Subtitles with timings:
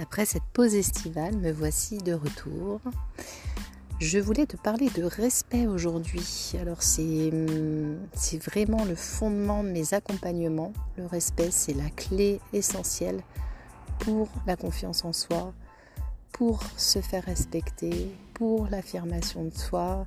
[0.00, 2.80] Après cette pause estivale, me voici de retour.
[3.98, 6.52] Je voulais te parler de respect aujourd'hui.
[6.60, 7.32] Alors c'est,
[8.12, 10.72] c'est vraiment le fondement de mes accompagnements.
[10.96, 13.20] Le respect, c'est la clé essentielle
[13.98, 15.52] pour la confiance en soi,
[16.30, 20.06] pour se faire respecter, pour l'affirmation de soi,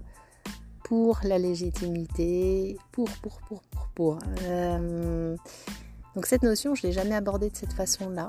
[0.86, 3.62] pour la légitimité, pour, pour, pour,
[3.94, 4.20] pour.
[4.44, 5.36] Euh,
[6.16, 8.26] donc cette notion, je ne l'ai jamais abordée de cette façon-là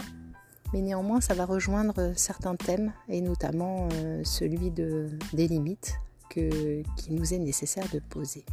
[0.73, 5.95] mais néanmoins ça va rejoindre certains thèmes et notamment euh, celui de, des limites
[6.30, 8.45] que, qui nous est nécessaire de poser.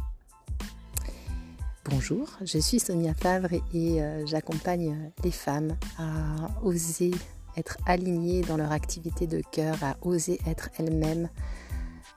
[1.86, 7.10] Bonjour, je suis Sonia Favre et, euh, j'accompagne les femmes à oser
[7.56, 11.28] être alignées dans leur activité de cœur, à oser être elles-mêmes,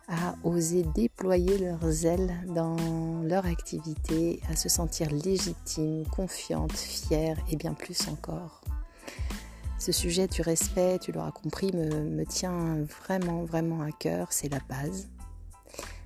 [0.07, 7.55] à oser déployer leurs ailes dans leur activité, à se sentir légitimes, confiantes, fières et
[7.55, 8.62] bien plus encore.
[9.83, 14.31] Ce sujet du respect, tu l'auras compris, me, tient vraiment, vraiment à cœur.
[14.31, 15.09] C'est la base.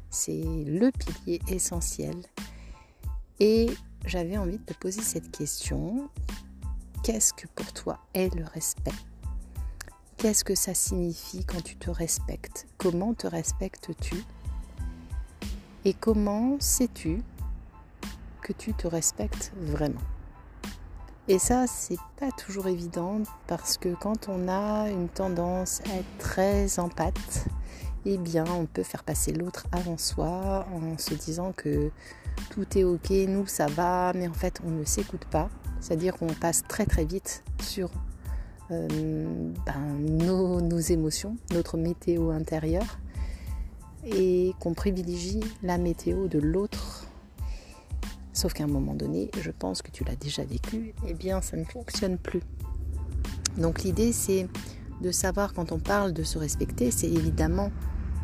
[0.10, 2.16] C'est le pilier essentiel.
[3.40, 3.70] Et
[4.04, 6.10] j'avais envie de te poser cette question.
[7.04, 8.90] Qu'est-ce que pour toi est le respect?
[10.18, 12.66] Qu'est-ce que ça signifie quand tu te respectes?
[12.80, 14.24] Comment te respectes-tu?
[15.86, 17.22] Et comment sais-tu
[18.42, 20.02] que tu te respectes vraiment?
[21.28, 26.18] Et ça, c'est pas toujours évident parce que quand on a une tendance à être
[26.20, 27.48] très en pâte,
[28.06, 31.92] eh bien, on peut faire passer l'autre avant soi en se disant que
[32.52, 35.50] tout est ok, nous ça va, mais en fait, on ne s'écoute pas.
[35.82, 37.90] C'est-à-dire qu'on passe très très vite sur
[38.72, 38.88] euh,
[39.66, 43.00] ben, nos, nos émotions, notre météo intérieure,
[44.06, 46.97] et qu'on privilégie la météo de l'autre
[48.38, 51.58] Sauf qu'à un moment donné, je pense que tu l'as déjà vécu, eh bien ça
[51.58, 52.44] ne fonctionne plus.
[53.58, 54.48] Donc l'idée c'est
[55.02, 57.72] de savoir quand on parle de se respecter, c'est évidemment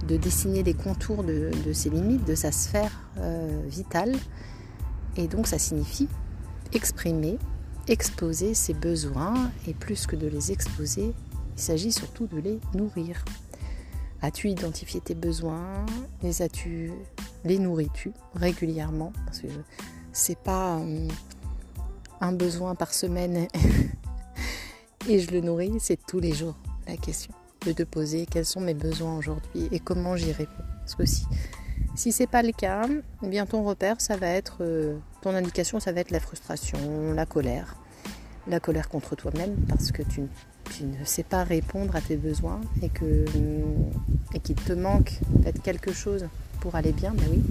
[0.07, 4.12] de dessiner les contours de, ses limites, de sa sphère euh, vitale.
[5.18, 6.07] Et donc ça signifie
[6.74, 7.40] exprimer,
[7.88, 11.16] exposer ses besoins, et plus que de les exposer,
[11.57, 13.25] il s'agit surtout de les nourrir.
[14.22, 15.88] As-tu identifié tes besoins?
[16.22, 16.91] Les as-tu
[17.45, 19.12] les nourris-tu régulièrement?
[20.13, 21.07] C'est pas euh,
[22.22, 23.47] un besoin par semaine
[25.09, 26.56] et je le nourris, c'est tous les jours
[26.88, 27.34] la question
[27.66, 30.63] de te poser quels sont mes besoins aujourd'hui et comment j'y réponds.
[30.79, 31.25] Parce que si,
[31.96, 32.84] si c'est pas le cas,
[33.24, 37.13] eh bien ton repère, ça va être euh, ton indication, ça va être la frustration,
[37.13, 37.78] la colère,
[38.47, 40.22] la colère contre toi-même parce que tu,
[40.81, 43.25] ne sais pas répondre à tes besoins et que
[44.34, 46.28] et qu'il te manque peut-être quelque chose
[46.59, 47.44] pour aller bien, ben oui.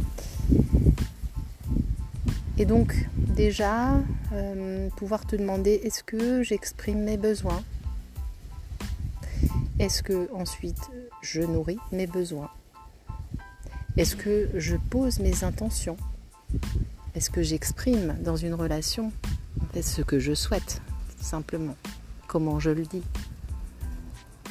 [2.63, 3.97] Et donc déjà,
[4.33, 7.61] euh, pouvoir te demander est-ce que j'exprime mes besoins?
[9.81, 10.79] Est-ce que ensuite
[11.23, 12.51] je nourris mes besoins?
[13.97, 15.97] Est-ce que je pose mes intentions?
[17.17, 19.11] Est-ce que j'exprime dans une relation
[19.83, 20.83] ce que je souhaite
[21.21, 21.75] simplement?
[22.29, 23.03] Comment je le dis?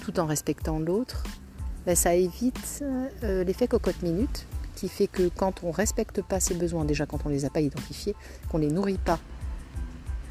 [0.01, 1.23] Tout en respectant l'autre,
[1.85, 2.83] ben, ça évite
[3.23, 4.47] euh, l'effet cocotte-minute
[4.81, 7.45] qui fait que quand on ne respecte pas ses besoins, déjà quand on ne les
[7.45, 8.15] a pas identifiés,
[8.49, 9.19] qu'on ne les nourrit pas,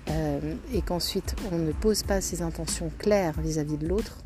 [0.08, 4.18] euh, et qu'ensuite on ne pose pas ses intentions claires vis-à-vis de l'autre,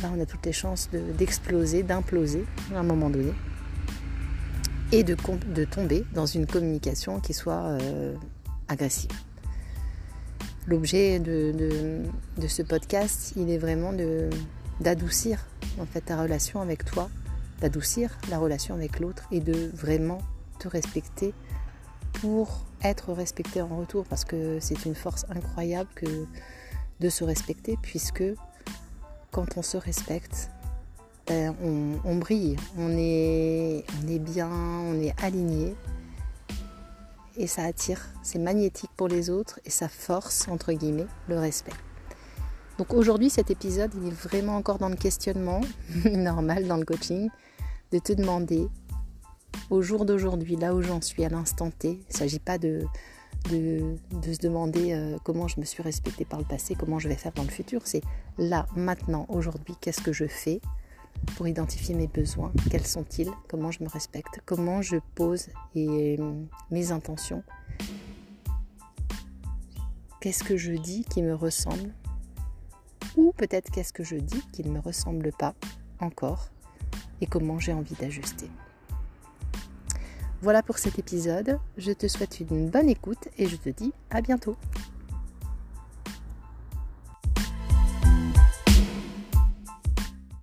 [0.00, 3.32] ben, on a toutes les chances d'exploser, d'imploser à un moment donné,
[4.92, 5.16] et de,
[5.52, 8.14] de, tomber dans une communication qui soit euh,
[8.68, 9.10] agressive.
[10.68, 11.52] L'objet de,
[12.36, 13.92] de, ce podcast, il est vraiment
[14.80, 15.44] d'adoucir
[15.80, 17.10] en fait ta relation avec toi
[17.60, 20.18] d'adoucir la relation avec l'autre et de vraiment
[20.58, 21.34] te respecter
[22.14, 25.88] pour être respecté en retour parce que c'est une force incroyable
[27.00, 28.24] de se respecter puisque
[29.30, 30.50] quand on se respecte,
[31.26, 31.54] ben,
[32.04, 35.74] on, brille, on est, on est bien, on est aligné
[37.36, 41.72] et ça attire, c'est magnétique pour les autres et ça force, entre guillemets, le respect.
[42.78, 45.60] Donc aujourd'hui, cet épisode, il est vraiment encore dans le questionnement,
[46.04, 47.28] normal dans le coaching,
[47.90, 48.68] de te demander
[49.70, 52.84] au jour d'aujourd'hui, là où j'en suis à l'instant T, il ne s'agit pas de,
[53.50, 53.96] de,
[54.32, 57.32] se demander euh, comment je me suis respectée par le passé, comment je vais faire
[57.32, 58.02] dans le futur, c'est
[58.38, 60.60] là, maintenant, aujourd'hui, qu'est-ce que je fais
[61.36, 66.16] pour identifier mes besoins, quels sont-ils, comment je me respecte, comment je pose et,
[66.70, 67.42] mes intentions,
[70.20, 71.92] qu'est-ce que je dis qui me ressemble,
[73.16, 75.54] ou peut-être qu'est-ce que je dis qui ne me ressemble pas
[76.00, 76.48] encore
[77.20, 78.48] et comment j'ai envie d'ajuster.
[80.40, 84.20] Voilà pour cet épisode, je te souhaite une bonne écoute et je te dis à
[84.20, 84.56] bientôt.